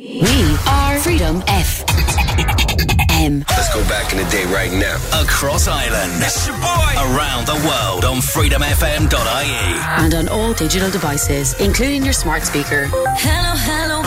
We 0.00 0.56
are 0.66 0.98
Freedom 0.98 1.42
FM. 1.42 3.44
Let's 3.50 3.74
go 3.74 3.82
back 3.86 4.12
in 4.12 4.16
the 4.16 4.24
day 4.30 4.46
right 4.46 4.72
now. 4.72 4.96
Across 5.20 5.68
Ireland. 5.68 6.22
It's 6.24 6.46
your 6.46 6.56
boy. 6.56 6.94
Around 6.96 7.46
the 7.46 7.56
world 7.68 8.06
on 8.06 8.22
freedomfm.ie. 8.22 10.02
And 10.02 10.14
on 10.14 10.28
all 10.28 10.54
digital 10.54 10.90
devices, 10.90 11.52
including 11.60 12.02
your 12.02 12.14
smart 12.14 12.44
speaker. 12.44 12.86
Hello, 13.18 13.52
hello. 13.58 14.00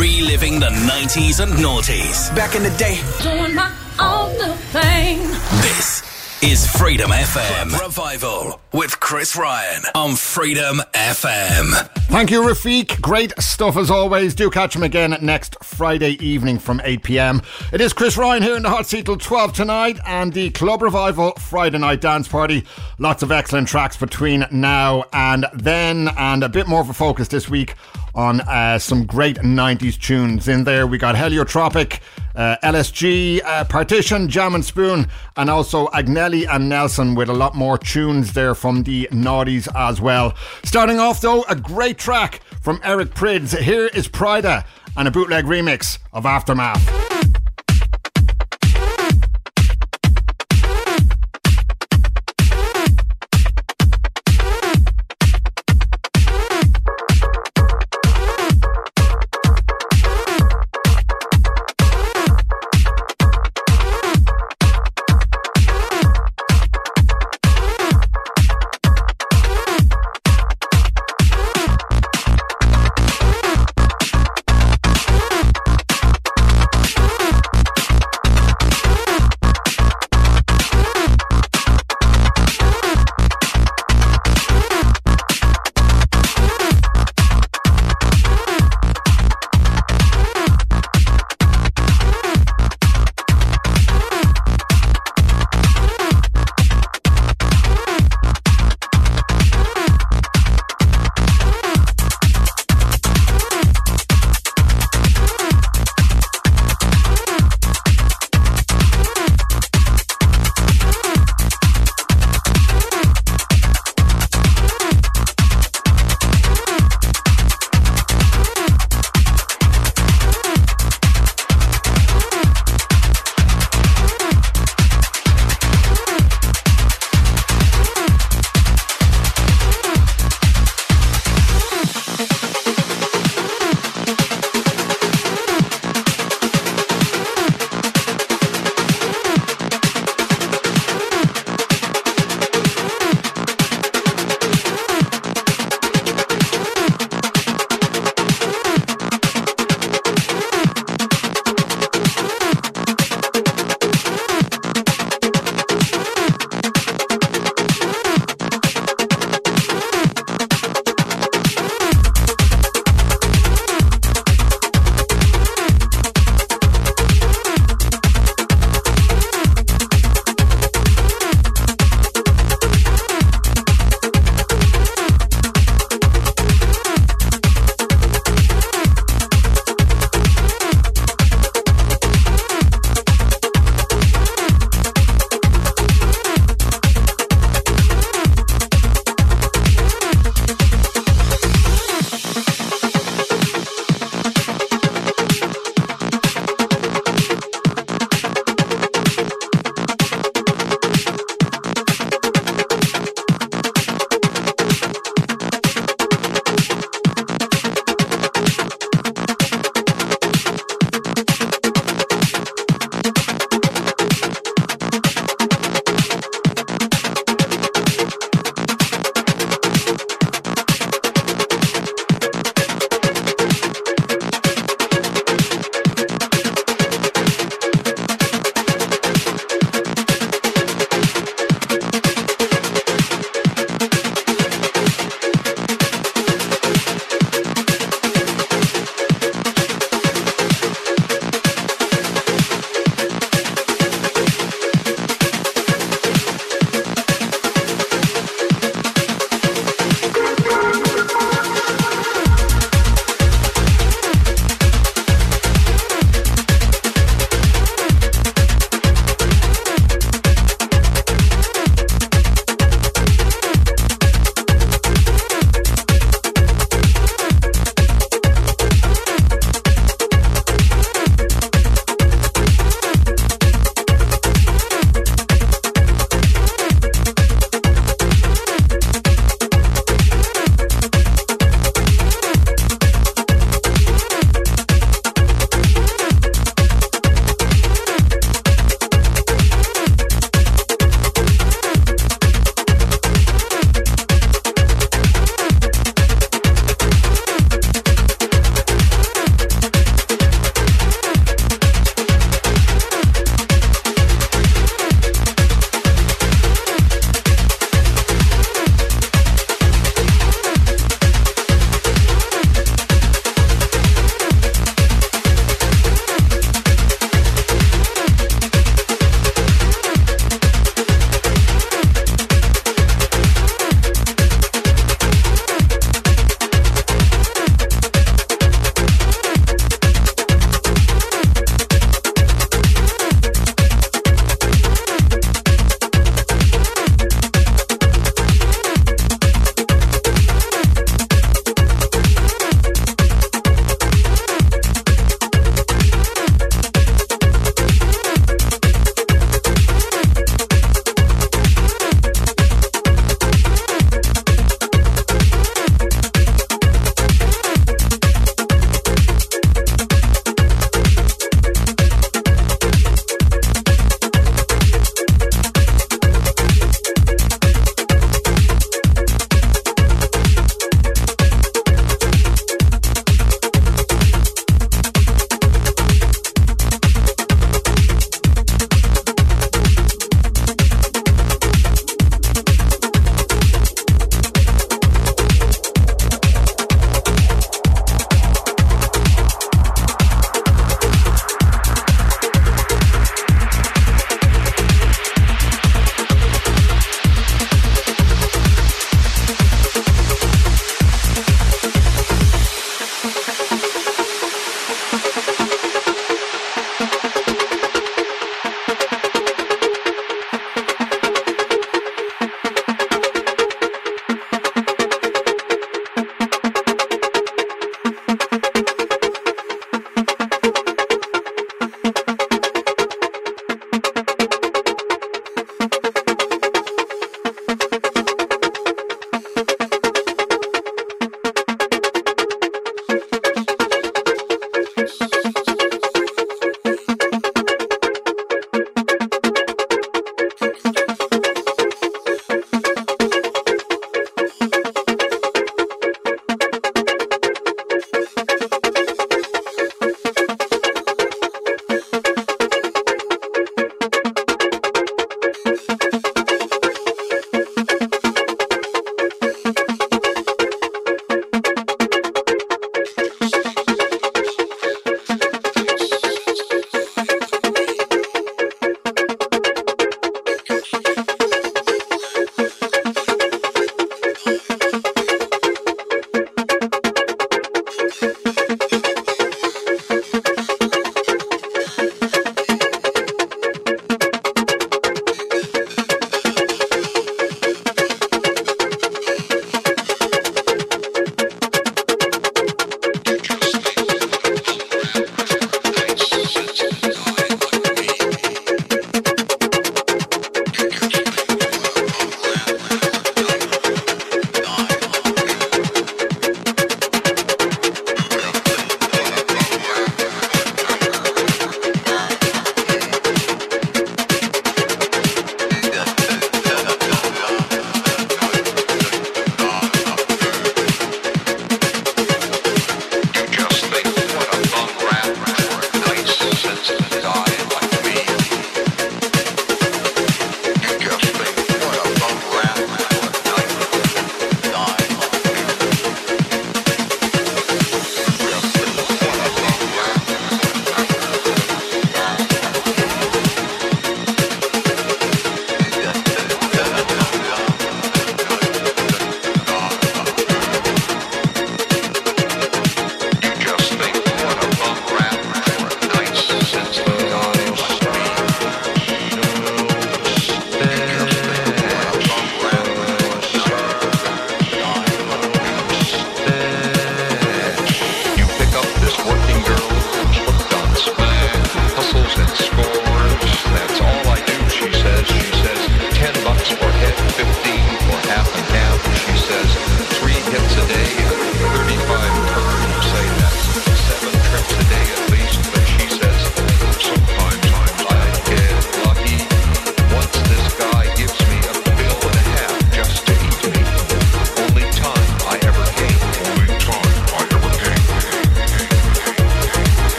Reliving 0.00 0.60
the 0.60 0.68
90s 0.70 1.40
and 1.40 1.54
noughties. 1.54 2.32
Back 2.36 2.54
in 2.54 2.62
the 2.62 2.70
day. 2.78 3.00
Doing 3.20 3.56
my 3.56 3.72
own 3.98 4.36
thing. 4.70 5.26
This 5.60 5.99
is 6.42 6.66
Freedom 6.66 7.10
FM 7.10 7.78
Revival 7.78 8.60
with 8.72 8.98
Chris 8.98 9.36
Ryan 9.36 9.82
on 9.94 10.16
Freedom 10.16 10.80
FM. 10.94 11.70
Thank 12.08 12.30
you, 12.30 12.40
Rafiq. 12.40 12.98
Great 13.02 13.38
stuff 13.38 13.76
as 13.76 13.90
always. 13.90 14.34
Do 14.34 14.48
catch 14.48 14.74
him 14.74 14.82
again 14.82 15.14
next 15.20 15.62
Friday 15.62 16.12
evening 16.24 16.58
from 16.58 16.80
8 16.82 17.02
pm. 17.02 17.42
It 17.74 17.82
is 17.82 17.92
Chris 17.92 18.16
Ryan 18.16 18.42
here 18.42 18.56
in 18.56 18.62
the 18.62 18.70
hot 18.70 18.86
seat 18.86 19.04
till 19.04 19.18
12 19.18 19.52
tonight 19.52 19.98
and 20.06 20.32
the 20.32 20.48
Club 20.50 20.80
Revival 20.80 21.32
Friday 21.32 21.76
night 21.76 22.00
dance 22.00 22.26
party. 22.26 22.64
Lots 22.98 23.22
of 23.22 23.30
excellent 23.30 23.68
tracks 23.68 23.98
between 23.98 24.46
now 24.50 25.04
and 25.12 25.44
then, 25.52 26.08
and 26.16 26.42
a 26.42 26.48
bit 26.48 26.66
more 26.66 26.80
of 26.80 26.88
a 26.88 26.94
focus 26.94 27.28
this 27.28 27.50
week 27.50 27.74
on 28.14 28.40
uh, 28.42 28.78
some 28.78 29.04
great 29.06 29.36
90s 29.36 29.98
tunes. 30.00 30.48
In 30.48 30.64
there, 30.64 30.86
we 30.86 30.98
got 30.98 31.14
Heliotropic, 31.14 32.00
uh, 32.34 32.56
LSG, 32.62 33.42
uh, 33.44 33.64
Partition, 33.64 34.28
Jam 34.28 34.54
and 34.54 34.64
Spoon, 34.64 35.08
and 35.36 35.50
also 35.50 35.86
Agnelli 35.88 36.46
and 36.48 36.68
Nelson 36.68 37.14
with 37.14 37.28
a 37.28 37.34
lot 37.34 37.54
more 37.54 37.78
tunes 37.78 38.32
there 38.32 38.54
from 38.54 38.82
the 38.82 39.08
Naughties 39.10 39.68
as 39.74 40.00
well. 40.00 40.34
Starting 40.64 40.98
off, 40.98 41.20
though, 41.20 41.42
a 41.48 41.56
great 41.56 41.98
track 41.98 42.40
from 42.60 42.80
Eric 42.84 43.14
Prydz. 43.14 43.58
Here 43.58 43.86
is 43.86 44.08
Prydz 44.08 44.64
and 44.96 45.08
a 45.08 45.10
bootleg 45.10 45.44
remix 45.44 45.98
of 46.12 46.24
Aftermath. 46.24 47.09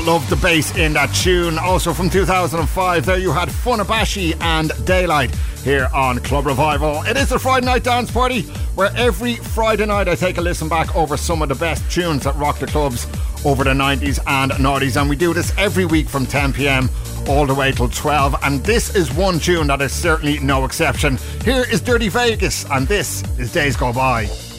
Love 0.00 0.28
the 0.30 0.36
bass 0.36 0.76
in 0.76 0.94
that 0.94 1.12
tune. 1.14 1.58
Also 1.58 1.92
from 1.92 2.08
2005, 2.08 3.04
there 3.04 3.18
you 3.18 3.32
had 3.32 3.48
Funabashi 3.48 4.40
and 4.40 4.70
Daylight 4.86 5.34
here 5.62 5.88
on 5.92 6.18
Club 6.20 6.46
Revival. 6.46 7.02
It 7.02 7.16
is 7.16 7.28
the 7.28 7.38
Friday 7.38 7.66
night 7.66 7.84
dance 7.84 8.10
party 8.10 8.42
where 8.74 8.90
every 8.96 9.36
Friday 9.36 9.86
night 9.86 10.08
I 10.08 10.14
take 10.14 10.38
a 10.38 10.40
listen 10.40 10.68
back 10.68 10.94
over 10.96 11.16
some 11.16 11.42
of 11.42 11.48
the 11.48 11.54
best 11.54 11.90
tunes 11.90 12.24
that 12.24 12.34
rock 12.36 12.58
the 12.58 12.66
clubs 12.66 13.06
over 13.44 13.64
the 13.64 13.70
90s 13.70 14.18
and 14.26 14.52
noughties, 14.52 15.00
and 15.00 15.10
we 15.10 15.16
do 15.16 15.34
this 15.34 15.52
every 15.58 15.84
week 15.84 16.08
from 16.08 16.26
10 16.26 16.52
pm 16.52 16.88
all 17.28 17.46
the 17.46 17.54
way 17.54 17.72
till 17.72 17.88
12. 17.88 18.36
And 18.42 18.62
this 18.64 18.94
is 18.94 19.12
one 19.12 19.38
tune 19.38 19.66
that 19.66 19.82
is 19.82 19.92
certainly 19.92 20.38
no 20.38 20.64
exception. 20.64 21.18
Here 21.44 21.64
is 21.70 21.80
Dirty 21.80 22.08
Vegas, 22.08 22.64
and 22.70 22.86
this 22.86 23.22
is 23.38 23.52
Days 23.52 23.76
Go 23.76 23.92
By. 23.92 24.51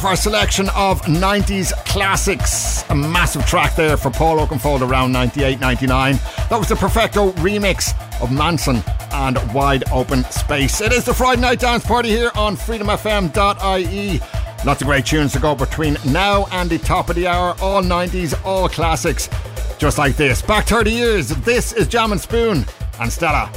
Off 0.00 0.06
our 0.06 0.16
selection 0.16 0.70
of 0.70 1.02
90s 1.02 1.72
classics. 1.84 2.88
A 2.88 2.94
massive 2.94 3.44
track 3.44 3.76
there 3.76 3.98
for 3.98 4.08
Paul 4.10 4.38
Oakenfold 4.38 4.80
around 4.80 5.12
98 5.12 5.60
99. 5.60 6.18
That 6.48 6.56
was 6.56 6.68
the 6.68 6.74
Perfecto 6.76 7.32
remix 7.32 7.90
of 8.22 8.30
Mansun 8.30 8.82
and 9.12 9.36
Wide 9.52 9.84
Open 9.92 10.24
Space. 10.24 10.80
It 10.80 10.92
is 10.92 11.04
the 11.04 11.12
Friday 11.12 11.42
Night 11.42 11.60
Dance 11.60 11.84
Party 11.84 12.08
here 12.08 12.30
on 12.34 12.56
freedomfm.ie. 12.56 14.20
Lots 14.64 14.80
of 14.80 14.86
great 14.86 15.04
tunes 15.04 15.32
to 15.34 15.38
go 15.38 15.54
between 15.54 15.98
now 16.06 16.46
and 16.50 16.70
the 16.70 16.78
top 16.78 17.10
of 17.10 17.16
the 17.16 17.26
hour. 17.26 17.54
All 17.60 17.82
90s, 17.82 18.42
all 18.42 18.70
classics. 18.70 19.28
Just 19.76 19.98
like 19.98 20.16
this. 20.16 20.40
Back 20.40 20.64
30 20.64 20.92
years, 20.92 21.28
this 21.28 21.74
is 21.74 21.86
Jam 21.86 22.12
and 22.12 22.20
Spoon 22.20 22.64
and 23.00 23.12
Stella. 23.12 23.52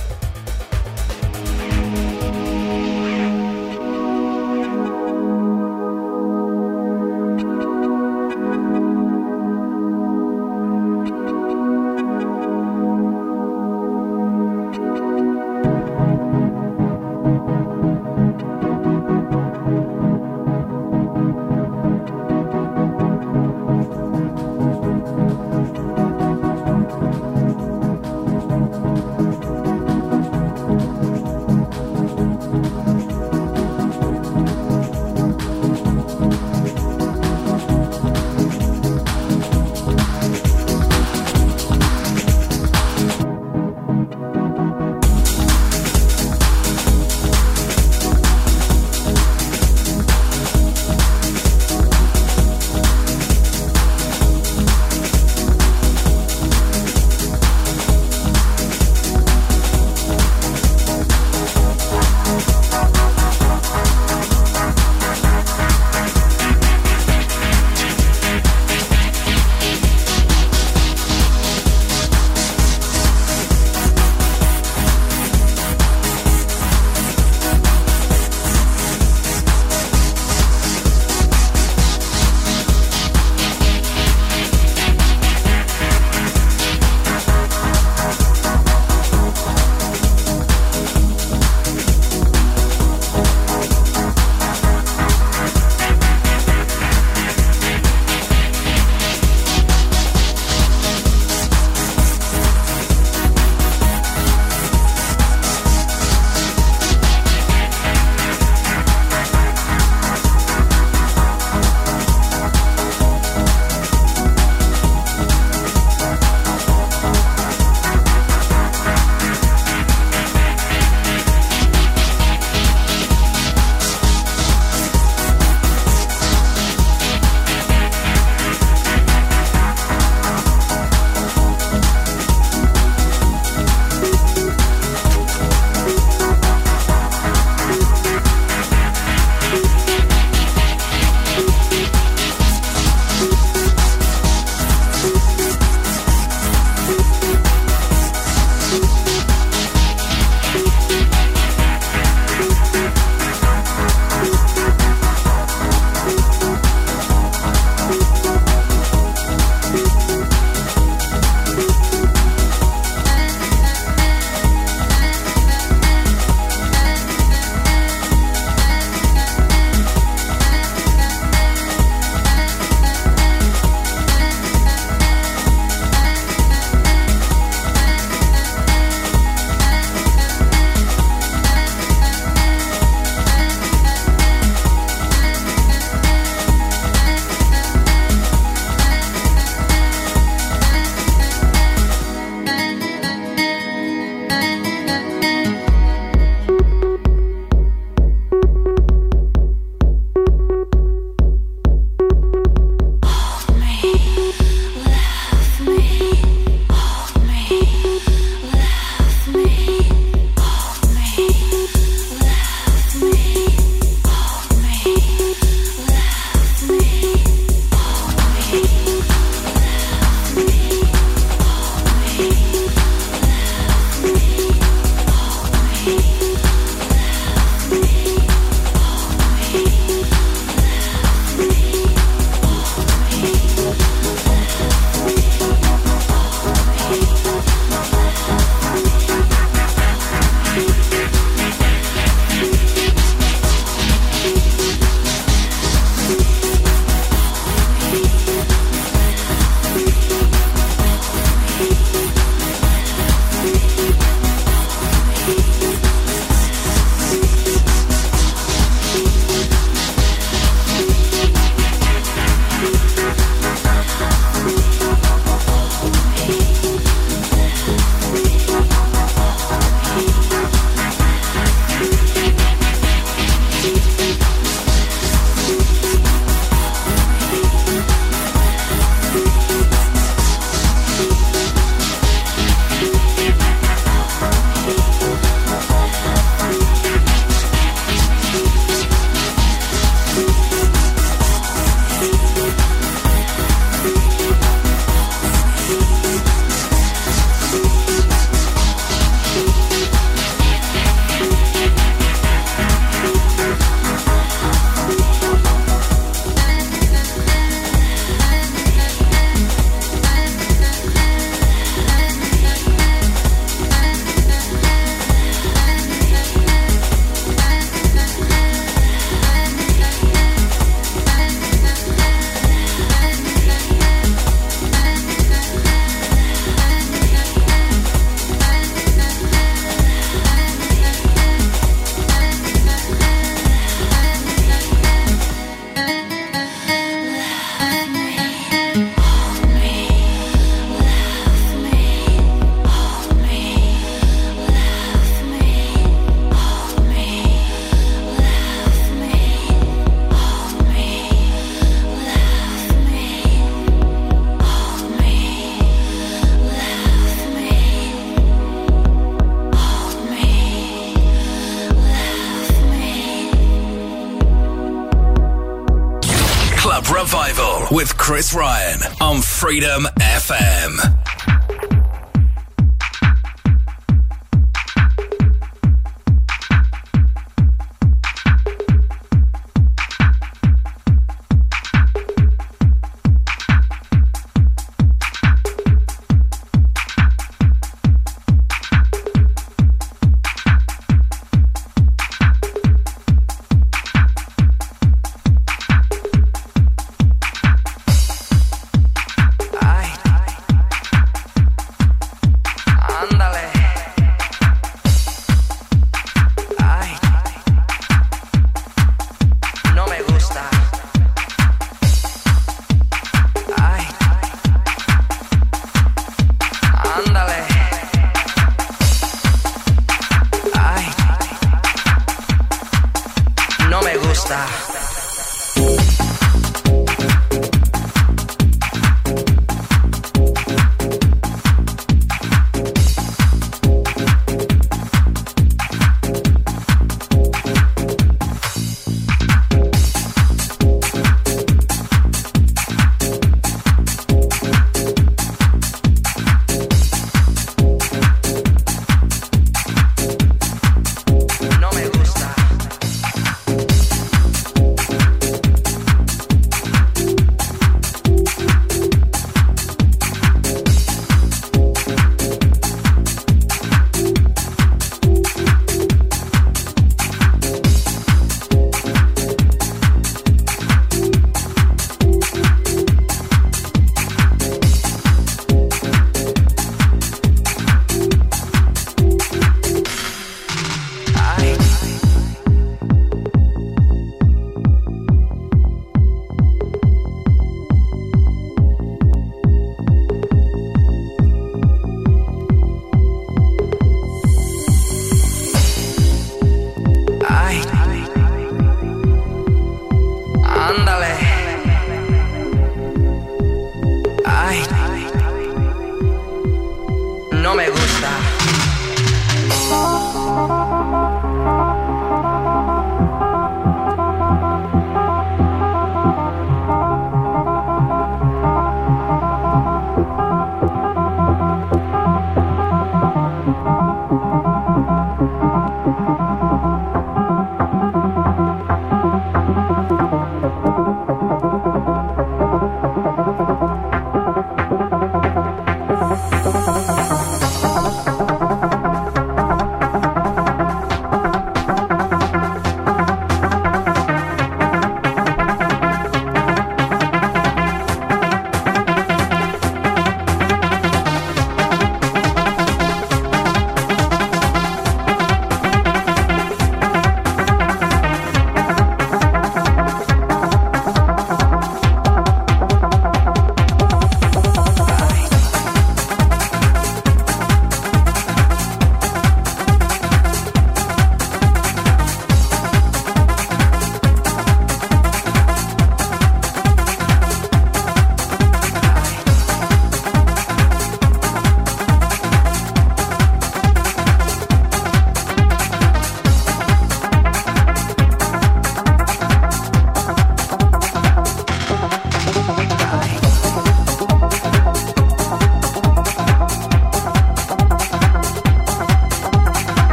Chris 368.14 368.36
Ryan 368.36 368.80
on 369.02 369.24
Freedom 369.24 369.88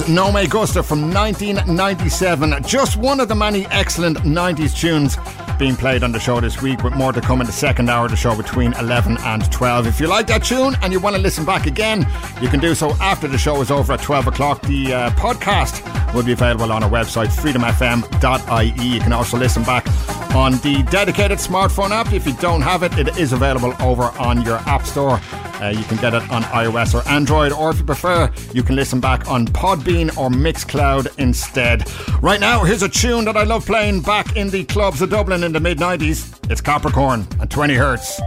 and 0.00 0.14
No 0.14 0.32
Me 0.32 0.46
Gusta 0.46 0.82
from 0.82 1.12
1997. 1.12 2.62
Just 2.64 2.96
one 2.96 3.20
of 3.20 3.28
the 3.28 3.34
many 3.34 3.66
excellent 3.66 4.18
90s 4.18 4.76
tunes 4.76 5.16
being 5.58 5.76
played 5.76 6.02
on 6.02 6.10
the 6.10 6.18
show 6.18 6.40
this 6.40 6.60
week, 6.60 6.82
with 6.82 6.94
more 6.94 7.12
to 7.12 7.20
come 7.20 7.40
in 7.40 7.46
the 7.46 7.52
second 7.52 7.88
hour 7.88 8.06
of 8.06 8.10
the 8.10 8.16
show 8.16 8.36
between 8.36 8.72
11 8.74 9.18
and 9.18 9.50
12. 9.52 9.86
If 9.86 10.00
you 10.00 10.08
like 10.08 10.26
that 10.28 10.42
tune 10.42 10.76
and 10.82 10.92
you 10.92 10.98
want 10.98 11.14
to 11.14 11.22
listen 11.22 11.44
back 11.44 11.66
again, 11.66 12.06
you 12.40 12.48
can 12.48 12.60
do 12.60 12.74
so 12.74 12.90
after 13.00 13.28
the 13.28 13.38
show 13.38 13.60
is 13.60 13.70
over 13.70 13.92
at 13.92 14.02
12 14.02 14.26
o'clock. 14.28 14.62
The 14.62 14.92
uh, 14.92 15.10
podcast 15.10 15.82
will 16.14 16.24
be 16.24 16.32
available 16.32 16.72
on 16.72 16.82
our 16.82 16.90
website, 16.90 17.28
freedomfm.ie. 17.28 18.94
You 18.94 19.00
can 19.00 19.12
also 19.12 19.36
listen 19.36 19.62
back 19.62 19.86
on 20.34 20.52
the 20.58 20.82
dedicated 20.90 21.38
smartphone 21.38 21.90
app. 21.90 22.12
If 22.12 22.26
you 22.26 22.34
don't 22.34 22.62
have 22.62 22.82
it, 22.82 22.98
it 22.98 23.16
is 23.16 23.32
available 23.32 23.74
over 23.80 24.04
on 24.18 24.42
your 24.42 24.56
app 24.68 24.84
store. 24.86 25.20
Uh, 25.60 25.68
you 25.68 25.84
can 25.84 25.96
get 25.98 26.14
it 26.14 26.22
on 26.30 26.42
iOS 26.44 26.94
or 26.94 27.06
Android, 27.08 27.52
or 27.52 27.70
if 27.70 27.78
you 27.78 27.84
prefer, 27.84 28.30
you 28.52 28.62
can 28.62 28.76
listen 28.76 29.00
back 29.00 29.28
on 29.28 29.46
Podbean 29.46 30.16
or 30.16 30.28
Mixcloud 30.28 31.18
instead. 31.18 31.84
Right 32.22 32.40
now, 32.40 32.64
here's 32.64 32.82
a 32.82 32.88
tune 32.88 33.24
that 33.26 33.36
I 33.36 33.44
love 33.44 33.66
playing 33.66 34.02
back 34.02 34.36
in 34.36 34.50
the 34.50 34.64
clubs 34.64 35.00
of 35.02 35.10
Dublin 35.10 35.44
in 35.44 35.52
the 35.52 35.60
mid 35.60 35.78
90s. 35.78 36.50
It's 36.50 36.60
Capricorn 36.60 37.26
at 37.40 37.50
20 37.50 37.74
hertz. 37.74 38.20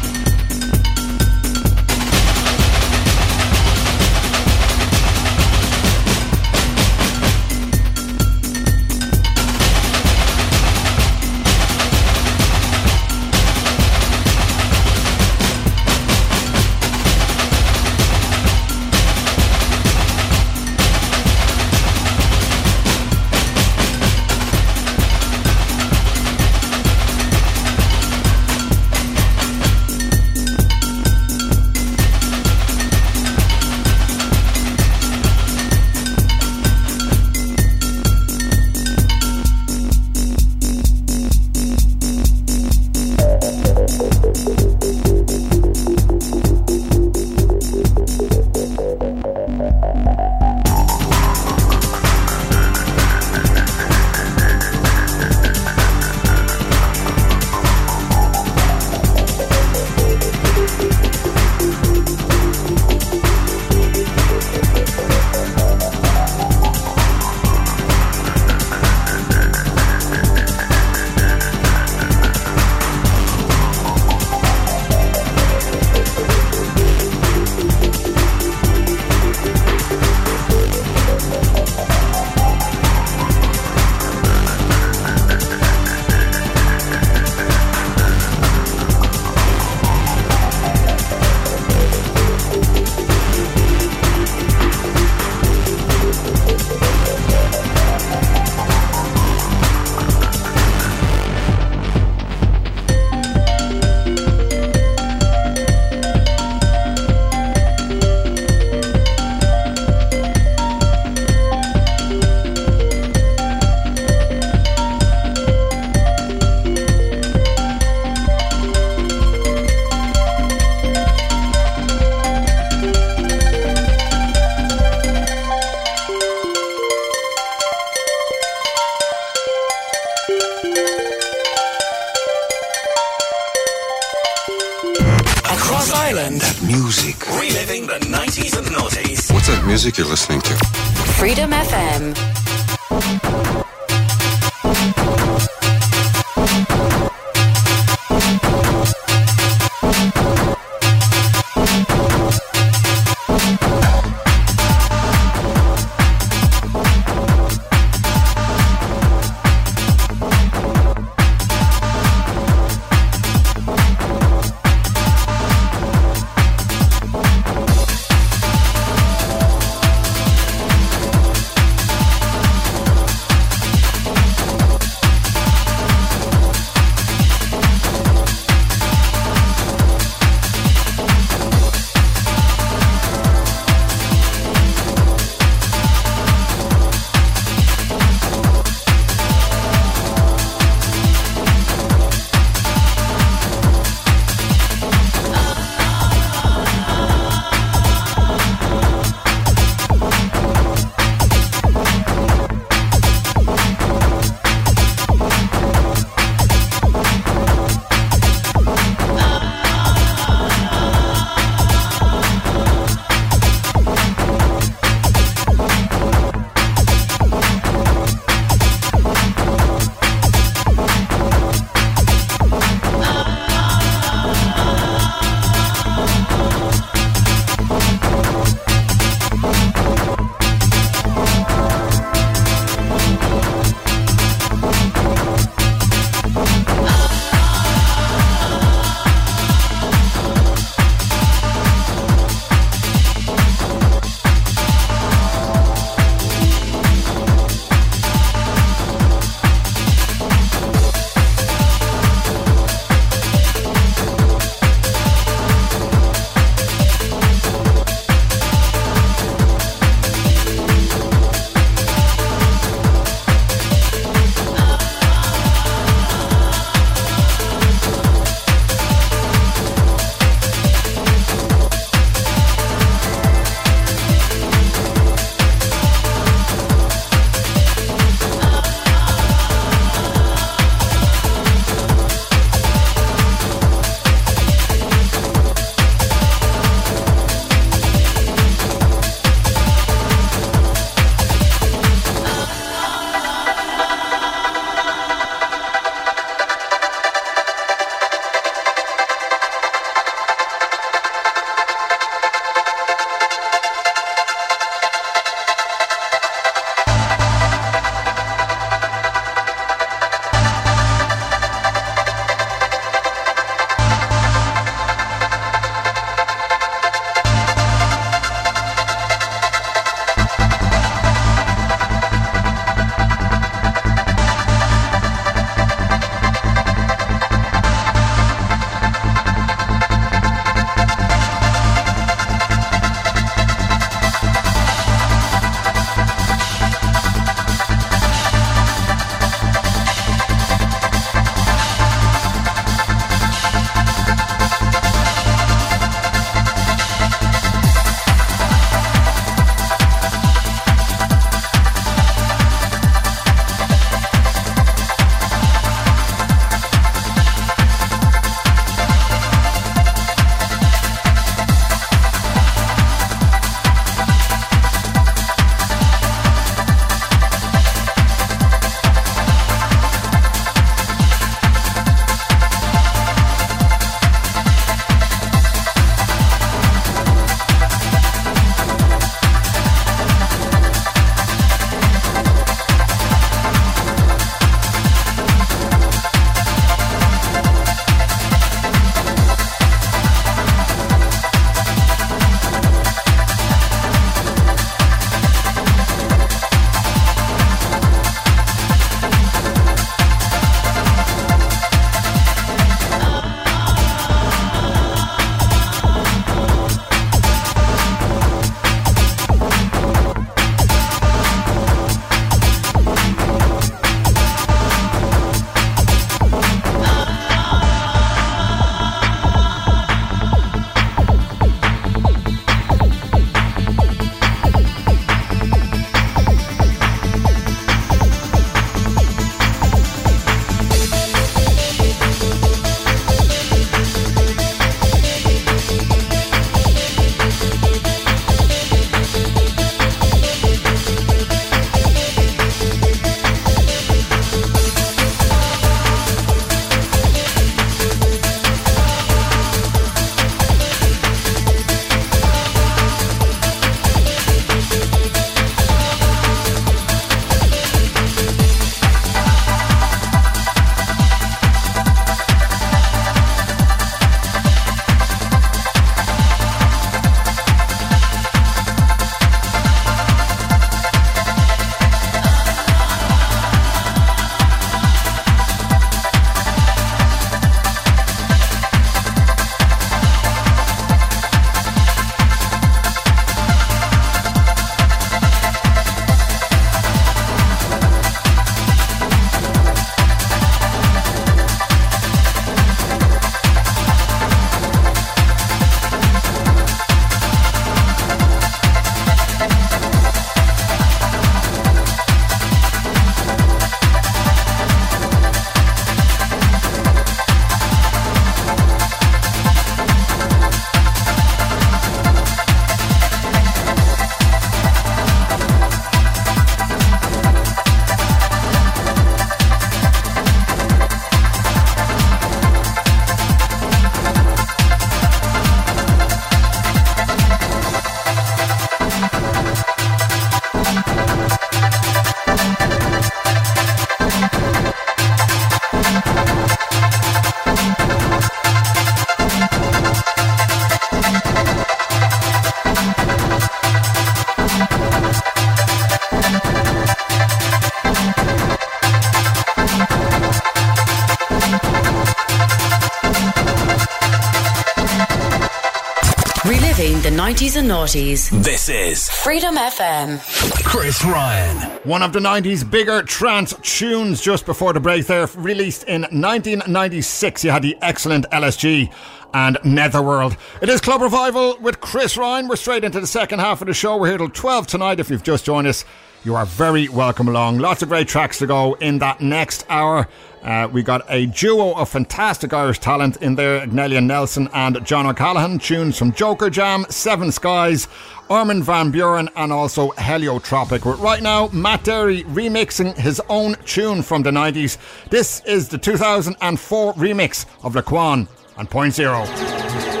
Everything 556.53 557.01
the 557.01 557.09
90s 557.17 557.55
and 557.55 557.69
noughties. 557.69 558.29
This 558.43 558.67
is 558.67 559.07
Freedom 559.07 559.55
FM. 559.55 560.19
Chris 560.65 561.01
Ryan. 561.05 561.57
One 561.87 562.01
of 562.01 562.11
the 562.11 562.19
90s 562.19 562.69
bigger 562.69 563.03
trance 563.03 563.53
tunes 563.61 564.19
just 564.19 564.45
before 564.45 564.73
the 564.73 564.81
break 564.81 565.07
there, 565.07 565.27
released 565.37 565.85
in 565.85 566.01
1996. 566.01 567.45
You 567.45 567.51
had 567.51 567.61
the 567.61 567.77
excellent 567.81 568.25
LSG 568.31 568.91
and 569.33 569.59
Netherworld. 569.63 570.35
It 570.61 570.67
is 570.67 570.81
Club 570.81 571.01
Revival 571.01 571.57
with 571.61 571.79
Chris 571.79 572.17
Ryan. 572.17 572.49
We're 572.49 572.57
straight 572.57 572.83
into 572.83 572.99
the 572.99 573.07
second 573.07 573.39
half 573.39 573.61
of 573.61 573.67
the 573.67 573.73
show. 573.73 573.95
We're 573.95 574.09
here 574.09 574.17
till 574.17 574.27
12 574.27 574.67
tonight. 574.67 574.99
If 574.99 575.09
you've 575.09 575.23
just 575.23 575.45
joined 575.45 575.67
us, 575.67 575.85
you 576.23 576.35
are 576.35 576.45
very 576.45 576.87
welcome 576.89 577.27
along. 577.27 577.57
Lots 577.57 577.81
of 577.81 577.89
great 577.89 578.07
tracks 578.07 578.37
to 578.39 578.47
go 578.47 578.75
in 578.75 578.99
that 578.99 579.21
next 579.21 579.65
hour. 579.69 580.07
Uh, 580.43 580.67
we 580.71 580.81
got 580.81 581.03
a 581.09 581.27
duo 581.27 581.73
of 581.73 581.89
fantastic 581.89 582.53
Irish 582.53 582.79
talent 582.79 583.17
in 583.17 583.35
there 583.35 583.65
Agnelli 583.65 583.97
and 583.97 584.07
Nelson 584.07 584.49
and 584.53 584.83
John 584.85 585.05
O'Callaghan. 585.05 585.59
Tunes 585.59 585.97
from 585.97 586.11
Joker 586.13 586.49
Jam, 586.49 586.85
Seven 586.89 587.31
Skies, 587.31 587.87
Armin 588.29 588.63
Van 588.63 588.91
Buuren, 588.91 589.29
and 589.35 589.51
also 589.51 589.91
Heliotropic. 589.91 590.83
But 590.83 590.99
right 590.99 591.21
now, 591.21 591.49
Matt 591.49 591.83
Darey 591.83 592.23
remixing 592.25 592.95
his 592.97 593.21
own 593.29 593.55
tune 593.65 594.01
from 594.01 594.23
the 594.23 594.31
90s. 594.31 594.77
This 595.09 595.41
is 595.45 595.69
the 595.69 595.77
2004 595.77 596.93
remix 596.93 597.45
of 597.63 597.73
Laquan 597.73 598.27
and 598.57 598.69
Point 598.69 598.93
Zero. 598.93 600.00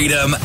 Freedom 0.00 0.39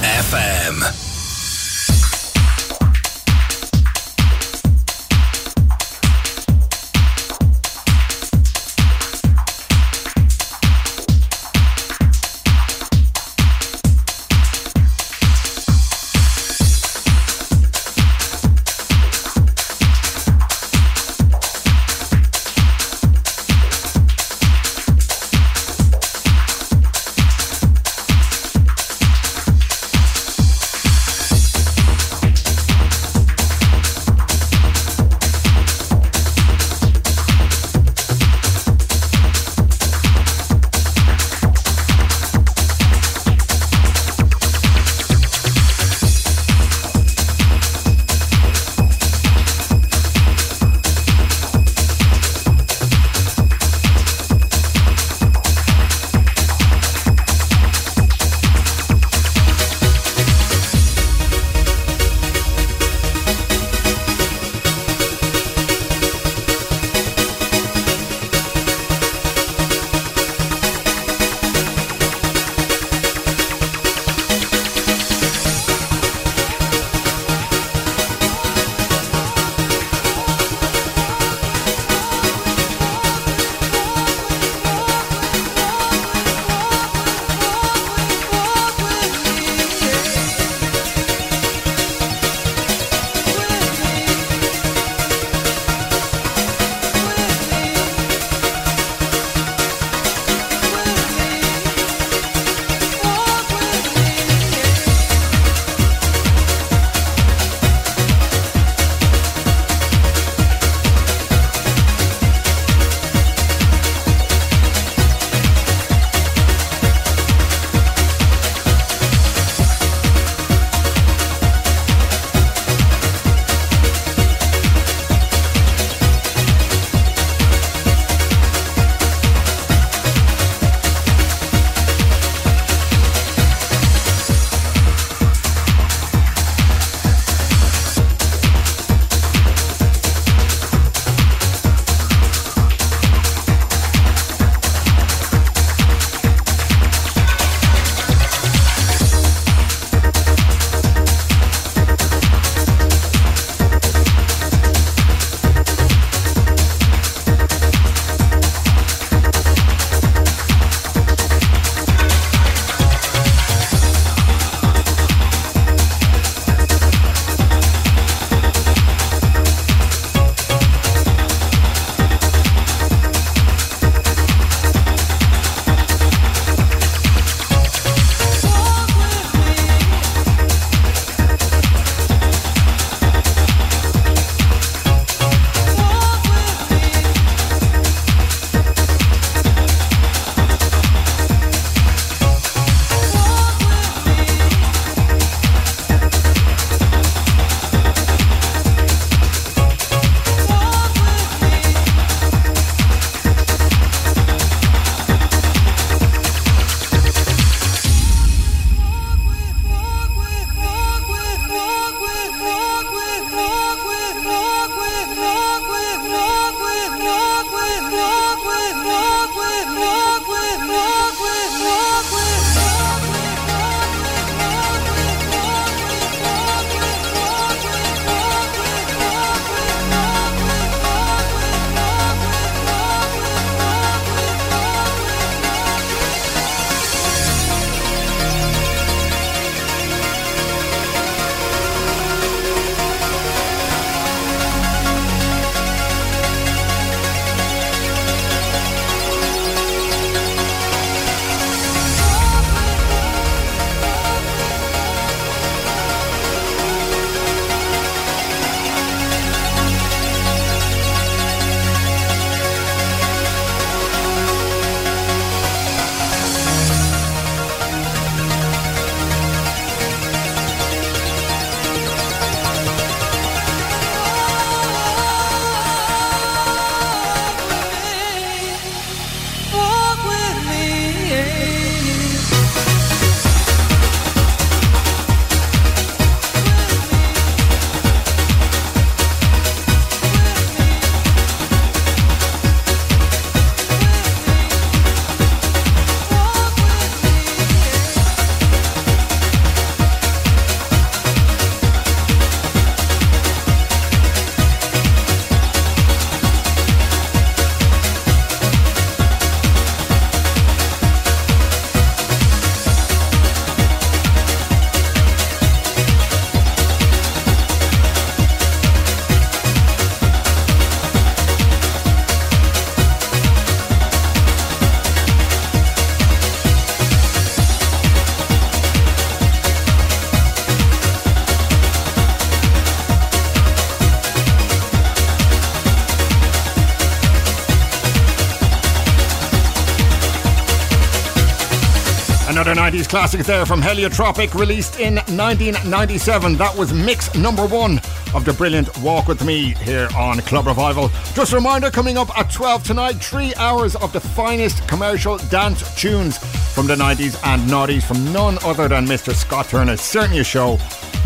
90s 342.85 342.89
classics 342.89 343.27
there 343.27 343.45
from 343.45 343.61
Heliotropic, 343.61 344.33
released 344.33 344.79
in 344.79 344.95
1997. 344.95 346.35
That 346.37 346.55
was 346.55 346.73
mix 346.73 347.13
number 347.15 347.45
one 347.45 347.79
of 348.13 348.25
the 348.25 348.33
brilliant 348.33 348.75
Walk 348.79 349.07
With 349.07 349.23
Me 349.23 349.53
here 349.63 349.87
on 349.95 350.19
Club 350.21 350.47
Revival. 350.47 350.89
Just 351.13 351.33
a 351.33 351.35
reminder 351.35 351.71
coming 351.71 351.97
up 351.97 352.15
at 352.17 352.31
12 352.31 352.63
tonight, 352.63 352.93
three 352.93 353.33
hours 353.35 353.75
of 353.75 353.91
the 353.93 353.99
finest 353.99 354.67
commercial 354.67 355.17
dance 355.29 355.75
tunes 355.75 356.17
from 356.53 356.67
the 356.67 356.75
90s 356.75 357.19
and 357.25 357.41
noughties 357.49 357.83
from 357.83 358.11
none 358.11 358.37
other 358.43 358.67
than 358.67 358.85
Mr. 358.85 359.13
Scott 359.13 359.47
Turner. 359.47 359.77
Certainly 359.77 360.19
a 360.19 360.23
show 360.23 360.57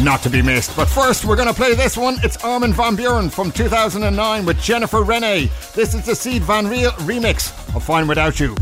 not 0.02 0.22
to 0.24 0.30
be 0.30 0.42
missed. 0.42 0.76
But 0.76 0.88
first, 0.88 1.26
we're 1.26 1.36
going 1.36 1.48
to 1.48 1.54
play 1.54 1.76
this 1.76 1.98
one. 1.98 2.18
It's 2.24 2.38
Armin 2.44 2.74
van 2.74 2.96
Buuren 2.98 3.32
from 3.32 3.52
2009 3.52 4.46
with 4.46 4.60
Jennifer 4.62 5.04
Rene. 5.04 5.50
This 5.76 5.94
is 5.94 6.06
the 6.06 6.16
Sied 6.16 6.42
Van 6.42 6.68
Riel 6.68 6.92
remix 6.92 7.52
of 7.76 7.84
Fine 7.84 8.08
Without 8.08 8.40
You. 8.40 8.56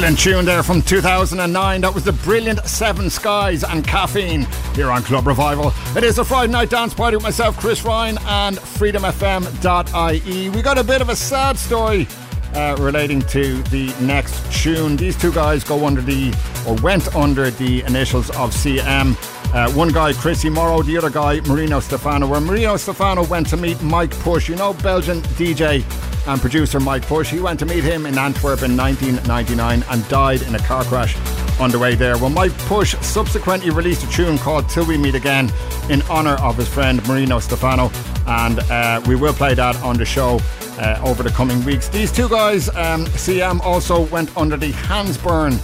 Excellent 0.00 0.18
tune 0.18 0.44
there 0.46 0.62
from 0.62 0.80
2009. 0.80 1.82
That 1.82 1.92
was 1.92 2.04
the 2.04 2.12
brilliant 2.12 2.64
Seven 2.64 3.10
Skies 3.10 3.62
and 3.62 3.86
Caffeine 3.86 4.46
here 4.74 4.90
on 4.90 5.02
Club 5.02 5.26
Revival. 5.26 5.74
It 5.94 6.04
is 6.04 6.18
a 6.18 6.24
Friday 6.24 6.50
night 6.50 6.70
dance 6.70 6.94
party 6.94 7.18
with 7.18 7.22
myself, 7.22 7.58
Chris 7.58 7.84
Ryan, 7.84 8.16
and 8.24 8.56
freedomfm.ie. 8.56 10.48
We 10.48 10.62
got 10.62 10.78
a 10.78 10.84
bit 10.84 11.02
of 11.02 11.10
a 11.10 11.16
sad 11.16 11.58
story 11.58 12.08
uh, 12.54 12.76
relating 12.80 13.20
to 13.22 13.62
the 13.64 13.94
next 14.00 14.50
tune. 14.50 14.96
These 14.96 15.20
two 15.20 15.34
guys 15.34 15.64
go 15.64 15.86
under 15.86 16.00
the, 16.00 16.34
or 16.66 16.76
went 16.76 17.14
under 17.14 17.50
the 17.50 17.82
initials 17.82 18.30
of 18.30 18.52
CM. 18.52 19.18
Uh, 19.52 19.70
one 19.72 19.90
guy, 19.90 20.14
Chrissy 20.14 20.48
Morrow, 20.48 20.82
the 20.82 20.96
other 20.96 21.10
guy, 21.10 21.40
Marino 21.40 21.78
Stefano. 21.78 22.26
Where 22.26 22.40
Marino 22.40 22.78
Stefano 22.78 23.26
went 23.26 23.50
to 23.50 23.58
meet 23.58 23.82
Mike 23.82 24.12
Push, 24.20 24.48
you 24.48 24.56
know, 24.56 24.72
Belgian 24.72 25.20
DJ 25.36 25.84
and 26.26 26.40
producer 26.40 26.80
Mike 26.80 27.06
Push. 27.06 27.30
He 27.30 27.40
went 27.40 27.58
to 27.60 27.66
meet 27.66 27.84
him 27.84 28.06
in 28.06 28.18
Antwerp 28.18 28.62
in 28.62 28.76
1999 28.76 29.84
and 29.88 30.08
died 30.08 30.42
in 30.42 30.54
a 30.54 30.58
car 30.58 30.84
crash 30.84 31.16
on 31.60 31.70
the 31.70 31.78
way 31.78 31.94
there. 31.94 32.16
Well, 32.18 32.30
Mike 32.30 32.56
Push 32.58 32.96
subsequently 33.00 33.70
released 33.70 34.04
a 34.04 34.10
tune 34.10 34.38
called 34.38 34.68
Till 34.68 34.86
We 34.86 34.96
Meet 34.96 35.14
Again 35.14 35.52
in 35.88 36.02
honour 36.02 36.36
of 36.36 36.56
his 36.56 36.68
friend 36.68 37.06
Marino 37.06 37.38
Stefano, 37.38 37.90
and 38.26 38.58
uh, 38.70 39.02
we 39.06 39.14
will 39.16 39.34
play 39.34 39.54
that 39.54 39.76
on 39.82 39.96
the 39.96 40.04
show. 40.04 40.40
Uh, 40.78 40.98
over 41.04 41.22
the 41.22 41.28
coming 41.28 41.62
weeks. 41.66 41.88
These 41.88 42.10
two 42.10 42.26
guys, 42.26 42.70
um, 42.70 43.04
CM, 43.08 43.60
also 43.60 44.06
went 44.06 44.34
under 44.34 44.56
the 44.56 44.72
Hansburn 44.72 45.60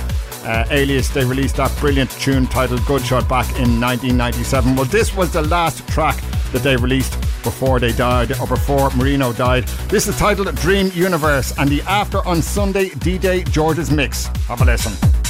uh, 0.46 0.66
alias. 0.70 1.08
They 1.08 1.24
released 1.24 1.56
that 1.56 1.74
brilliant 1.78 2.10
tune 2.10 2.46
titled 2.46 2.84
Good 2.84 3.02
Shot 3.02 3.26
back 3.26 3.46
in 3.52 3.80
1997. 3.80 4.76
Well, 4.76 4.84
this 4.84 5.14
was 5.14 5.32
the 5.32 5.40
last 5.40 5.86
track 5.88 6.22
that 6.52 6.62
they 6.62 6.76
released 6.76 7.14
before 7.46 7.78
they 7.78 7.92
died, 7.92 8.32
or 8.40 8.46
before 8.48 8.90
Marino 8.90 9.32
died. 9.32 9.68
This 9.88 10.08
is 10.08 10.18
titled 10.18 10.52
Dream 10.56 10.90
Universe, 10.94 11.56
and 11.58 11.70
the 11.70 11.80
After 11.82 12.18
on 12.26 12.42
Sunday 12.42 12.88
DJ 12.88 13.48
George's 13.48 13.88
Mix. 13.88 14.26
Have 14.48 14.62
a 14.62 14.64
listen. 14.64 15.25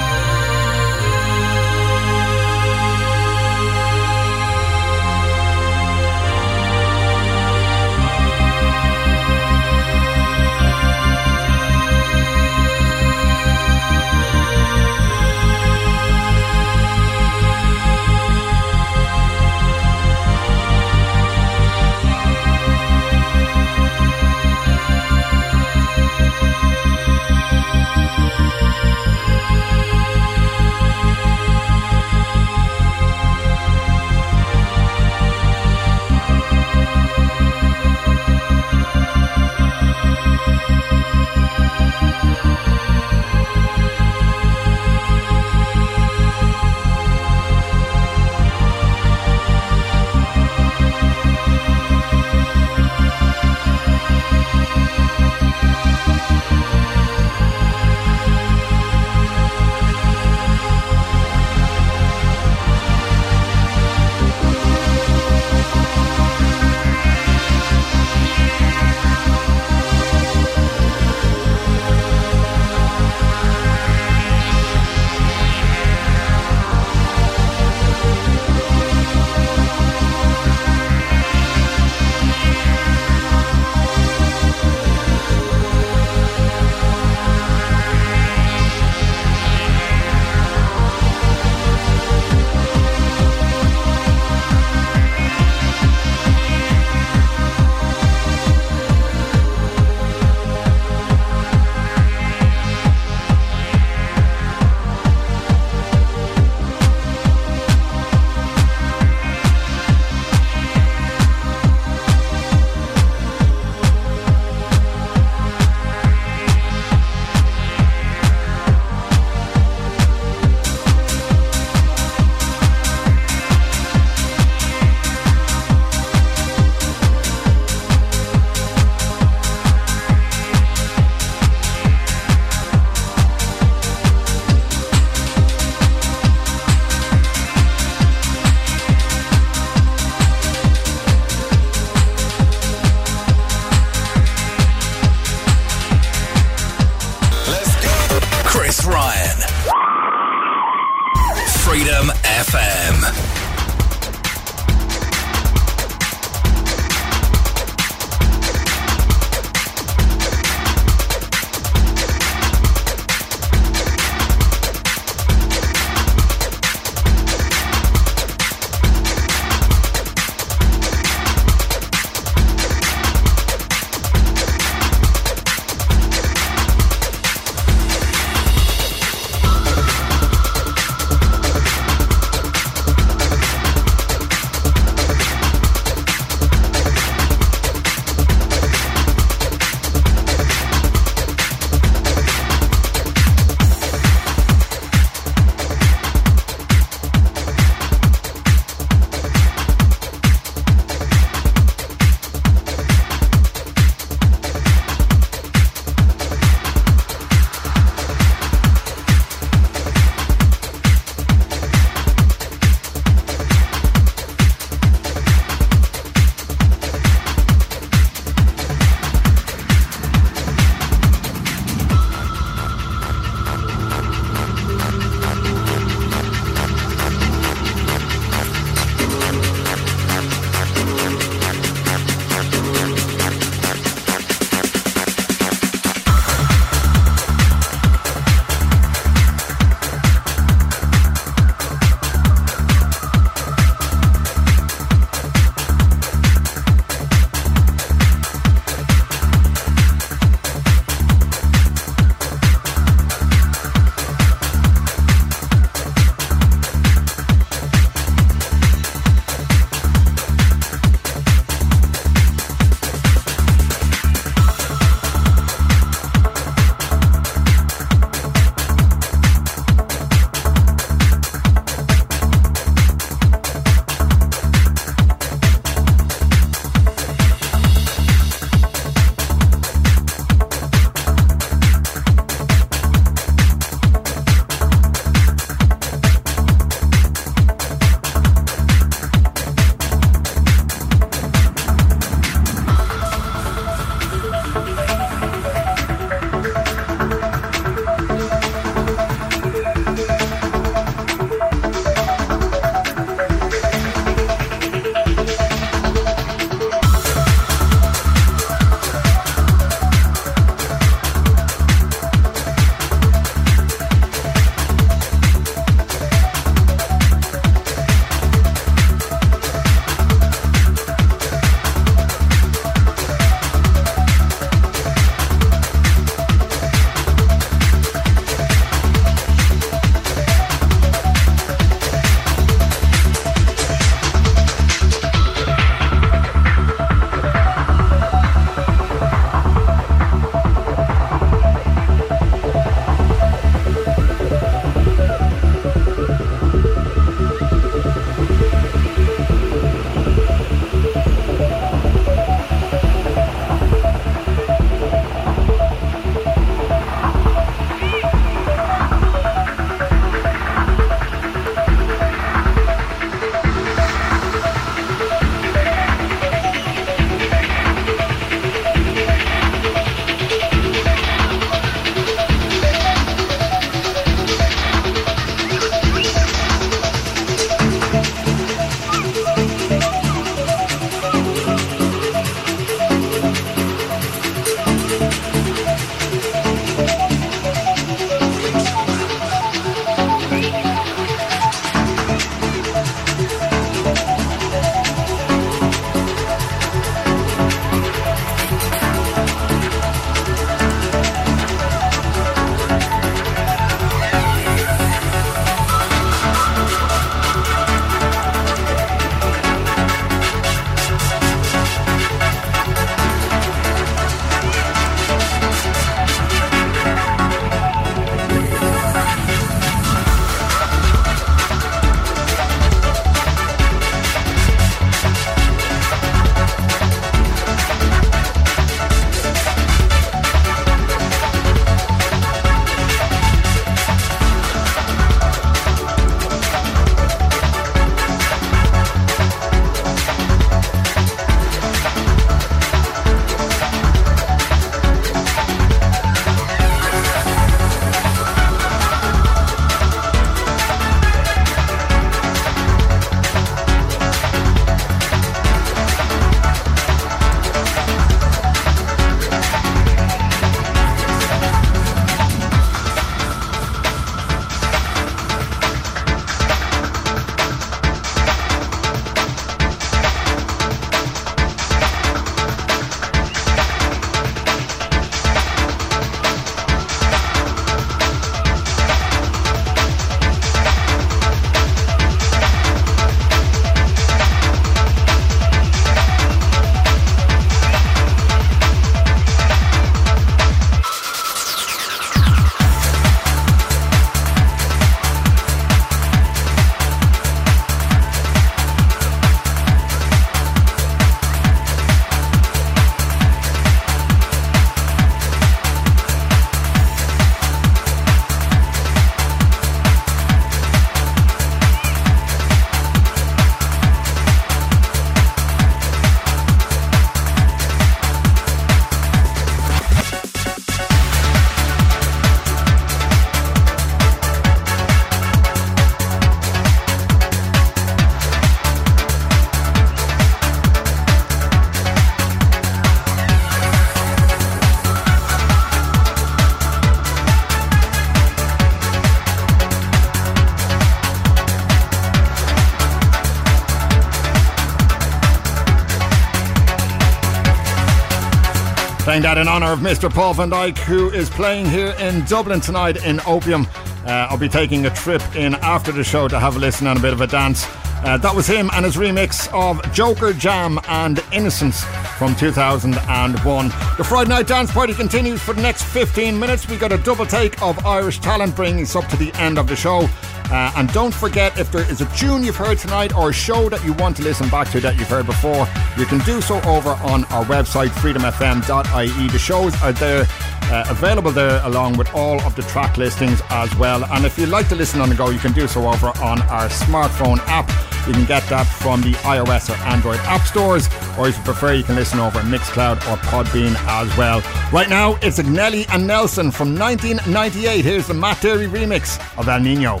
Playing 549.10 549.22
that 549.22 549.38
in 549.38 549.48
honour 549.48 549.72
of 549.72 549.80
Mr. 549.80 550.08
Paul 550.08 550.34
van 550.34 550.50
Dyk, 550.50 550.78
who 550.78 551.10
is 551.10 551.28
playing 551.28 551.66
here 551.66 551.96
in 551.98 552.24
Dublin 552.26 552.60
tonight 552.60 553.04
in 553.04 553.20
Opium. 553.26 553.66
Uh, 554.06 554.28
I'll 554.30 554.38
be 554.38 554.48
taking 554.48 554.86
a 554.86 554.90
trip 554.90 555.20
in 555.34 555.56
after 555.56 555.90
the 555.90 556.04
show 556.04 556.28
to 556.28 556.38
have 556.38 556.54
a 556.54 556.60
listen 556.60 556.86
and 556.86 556.96
a 556.96 557.02
bit 557.02 557.12
of 557.12 557.20
a 557.20 557.26
dance. 557.26 557.66
Uh, 558.04 558.18
that 558.18 558.32
was 558.32 558.46
him 558.46 558.70
and 558.72 558.84
his 558.84 558.94
remix 558.94 559.52
of 559.52 559.82
Joker 559.92 560.32
Jam 560.32 560.78
and 560.86 561.24
Innocence 561.32 561.82
from 562.18 562.36
2001. 562.36 563.68
The 563.98 564.04
Friday 564.04 564.30
Night 564.30 564.46
Dance 564.46 564.70
Party 564.70 564.94
continues 564.94 565.42
for 565.42 565.54
the 565.54 565.60
next 565.62 565.82
15 565.86 566.38
minutes. 566.38 566.68
We 566.68 566.76
got 566.76 566.92
a 566.92 566.98
double 566.98 567.26
take 567.26 567.60
of 567.62 567.84
Irish 567.84 568.20
talent 568.20 568.54
bringing 568.54 568.84
us 568.84 568.94
up 568.94 569.08
to 569.08 569.16
the 569.16 569.32
end 569.34 569.58
of 569.58 569.66
the 569.66 569.74
show. 569.74 570.08
Uh, 570.50 570.72
and 570.76 570.92
don't 570.92 571.14
forget, 571.14 571.56
if 571.58 571.70
there 571.70 571.88
is 571.90 572.00
a 572.00 572.06
tune 572.16 572.42
you've 572.42 572.56
heard 572.56 572.78
tonight 572.78 573.14
or 573.14 573.30
a 573.30 573.32
show 573.32 573.68
that 573.68 573.84
you 573.84 573.92
want 573.94 574.16
to 574.16 574.22
listen 574.22 574.48
back 574.48 574.68
to 574.70 574.80
that 574.80 574.98
you've 574.98 575.08
heard 575.08 575.26
before, 575.26 575.66
you 575.96 576.04
can 576.06 576.18
do 576.20 576.40
so 576.40 576.60
over 576.62 576.90
on 577.04 577.24
our 577.26 577.44
website, 577.44 577.88
freedomfm.ie. 577.88 579.28
The 579.28 579.38
shows 579.38 579.80
are 579.82 579.92
there, 579.92 580.26
uh, 580.64 580.86
available 580.88 581.30
there, 581.30 581.60
along 581.64 581.96
with 581.98 582.12
all 582.14 582.40
of 582.42 582.56
the 582.56 582.62
track 582.62 582.96
listings 582.96 583.40
as 583.50 583.72
well. 583.76 584.04
And 584.06 584.24
if 584.24 584.36
you'd 584.38 584.48
like 584.48 584.68
to 584.70 584.74
listen 584.74 585.00
on 585.00 585.08
the 585.08 585.14
go, 585.14 585.30
you 585.30 585.38
can 585.38 585.52
do 585.52 585.68
so 585.68 585.88
over 585.88 586.08
on 586.20 586.42
our 586.42 586.68
smartphone 586.68 587.38
app. 587.46 587.68
You 588.08 588.14
can 588.14 588.24
get 588.24 588.42
that 588.48 588.64
from 588.64 589.02
the 589.02 589.12
iOS 589.22 589.70
or 589.70 589.80
Android 589.86 590.18
app 590.20 590.46
stores, 590.46 590.88
or 591.16 591.28
if 591.28 591.36
you 591.36 591.44
prefer, 591.44 591.74
you 591.74 591.84
can 591.84 591.94
listen 591.94 592.18
over 592.18 592.40
Mixcloud 592.40 592.96
or 593.08 593.18
Podbean 593.18 593.76
as 593.86 594.16
well. 594.16 594.40
Right 594.72 594.88
now, 594.88 595.16
it's 595.22 595.38
Agnelli 595.38 595.86
and 595.94 596.06
Nelson 596.06 596.50
from 596.50 596.76
1998. 596.76 597.84
Here's 597.84 598.08
the 598.08 598.14
Matt 598.14 598.38
Darey 598.38 598.68
remix 598.68 599.20
of 599.38 599.48
El 599.48 599.60
Nino. 599.60 600.00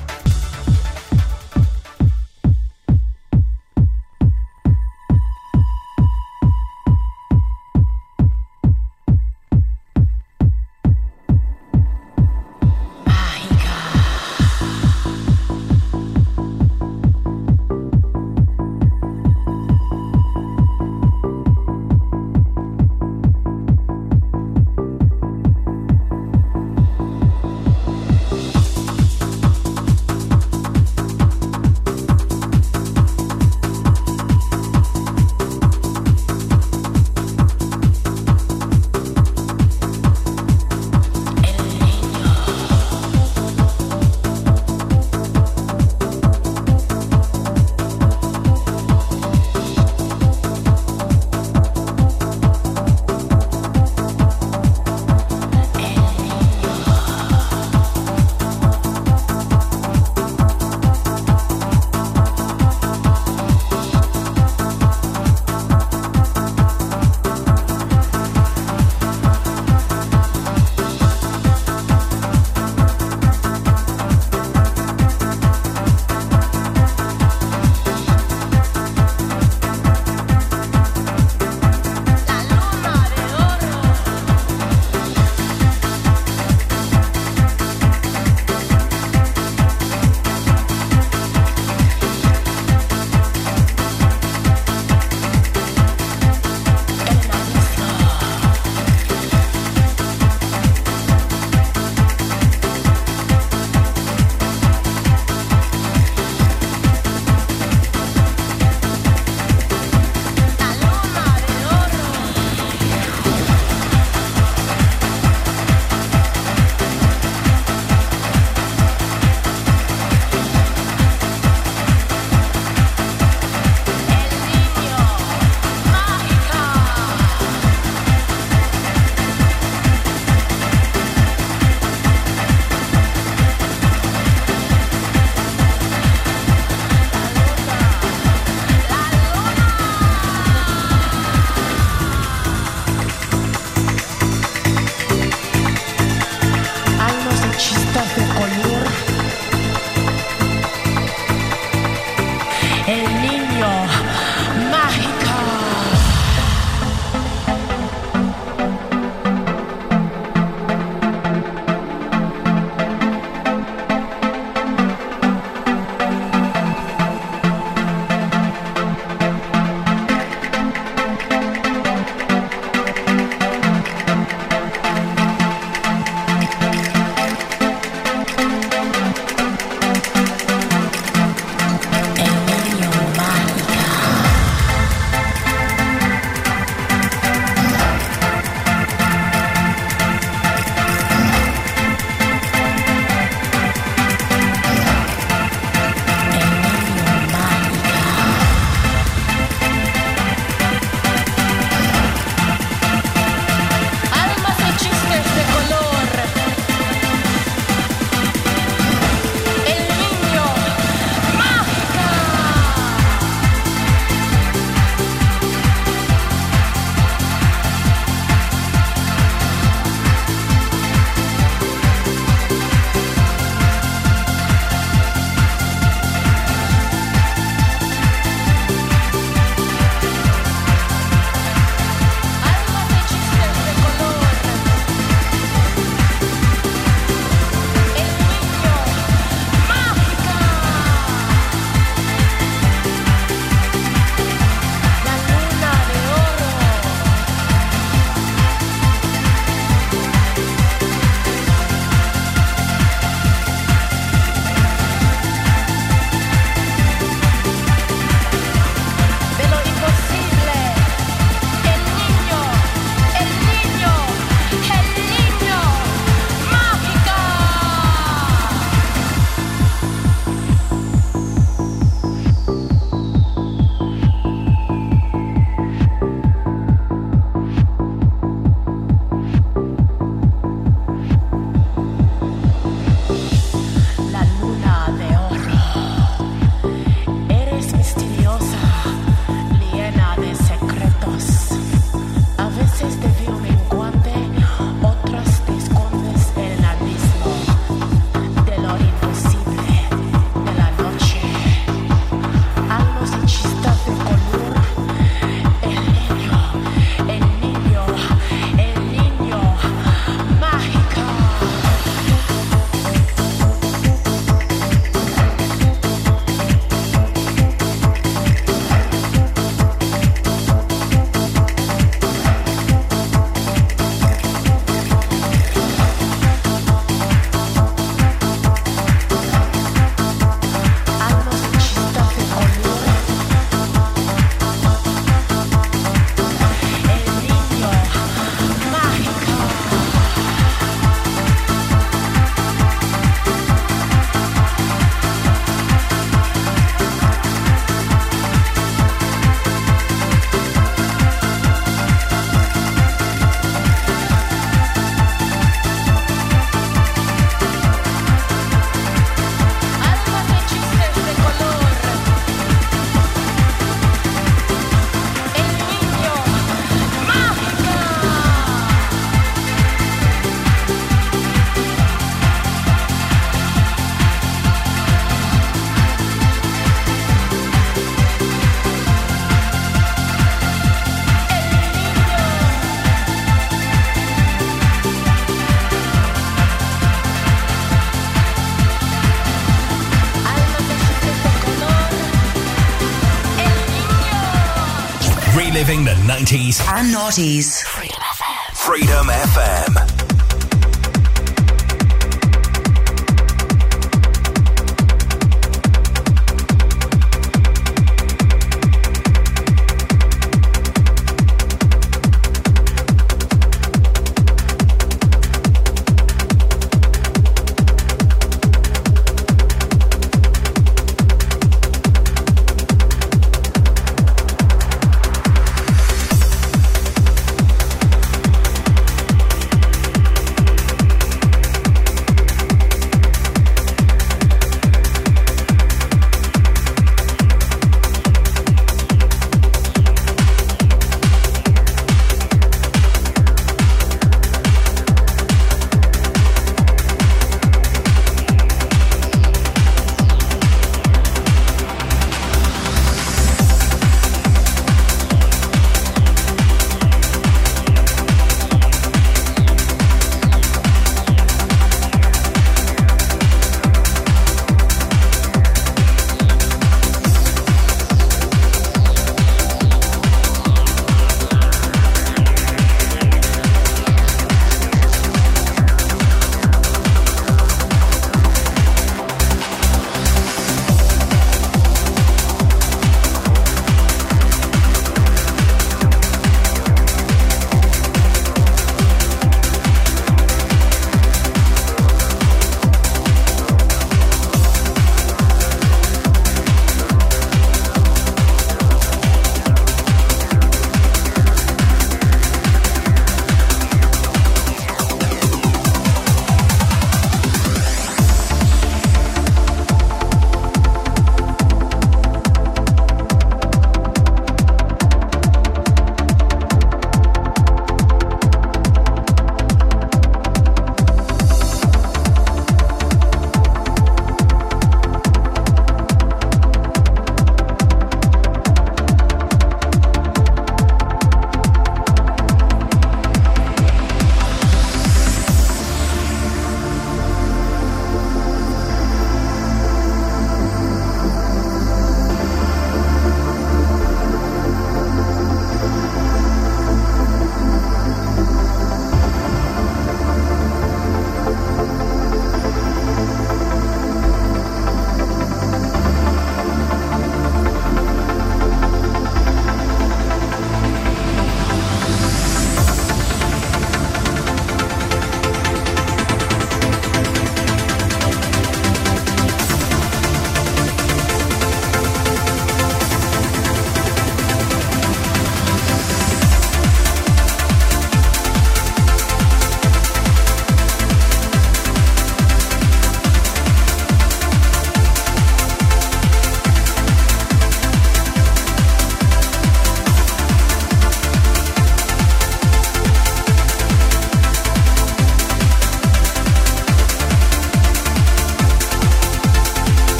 90s 396.20 396.60
and 396.68 396.94
noughties. 396.94 397.69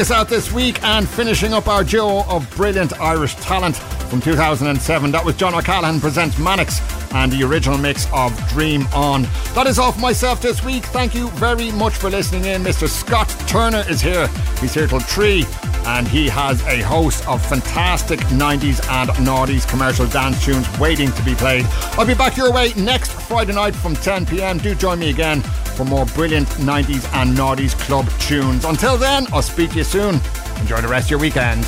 Us 0.00 0.10
out 0.10 0.28
this 0.28 0.52
week 0.52 0.82
and 0.84 1.08
finishing 1.08 1.52
up 1.52 1.66
our 1.66 1.82
duo 1.82 2.24
of 2.28 2.48
brilliant 2.56 2.92
Irish 3.00 3.34
talent 3.36 3.76
from 3.76 4.20
2007. 4.20 5.10
That 5.10 5.24
was 5.24 5.34
John 5.36 5.54
O'Callaghan 5.54 6.00
presents 6.00 6.38
Mannix 6.38 6.80
and 7.14 7.32
the 7.32 7.42
original 7.42 7.78
mix 7.78 8.06
of 8.12 8.36
Dream 8.48 8.86
On. 8.94 9.22
That 9.54 9.66
is 9.66 9.78
all 9.78 9.92
myself 9.94 10.40
this 10.40 10.62
week. 10.64 10.84
Thank 10.84 11.14
you 11.14 11.30
very 11.30 11.72
much 11.72 11.94
for 11.94 12.10
listening 12.10 12.44
in. 12.44 12.62
Mr. 12.62 12.88
Scott 12.88 13.28
Turner 13.48 13.82
is 13.88 14.00
here. 14.00 14.28
He's 14.60 14.72
here 14.72 14.86
till 14.86 15.00
3 15.00 15.44
and 15.86 16.06
he 16.06 16.28
has 16.28 16.62
a 16.66 16.80
host 16.82 17.26
of 17.26 17.44
fantastic 17.44 18.20
90s 18.20 18.86
and 18.88 19.10
noughties 19.26 19.68
commercial 19.68 20.06
dance 20.06 20.44
tunes 20.44 20.66
waiting 20.78 21.10
to 21.12 21.22
be 21.22 21.34
played. 21.34 21.66
I'll 21.98 22.06
be 22.06 22.14
back 22.14 22.36
your 22.36 22.52
way 22.52 22.72
next 22.76 23.12
Friday 23.12 23.54
night 23.54 23.74
from 23.74 23.96
10 23.96 24.26
pm. 24.26 24.58
Do 24.58 24.74
join 24.74 25.00
me 25.00 25.10
again 25.10 25.42
for 25.72 25.84
more 25.84 26.06
brilliant 26.06 26.48
90s 26.48 27.12
and 27.14 27.36
noughties 27.36 27.78
club 27.78 28.08
tunes. 28.20 28.64
Until 28.64 28.96
then, 28.96 29.26
I'll 29.32 29.42
speak 29.42 29.70
to 29.70 29.78
you 29.78 29.84
soon. 29.84 30.20
Enjoy 30.60 30.80
the 30.80 30.88
rest 30.88 31.06
of 31.06 31.10
your 31.12 31.20
weekend. 31.20 31.64